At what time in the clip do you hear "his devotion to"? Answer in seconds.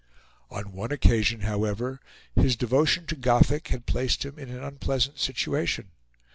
2.33-3.15